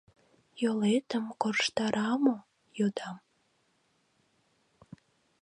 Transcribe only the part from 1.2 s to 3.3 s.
корштара мо?— йодам.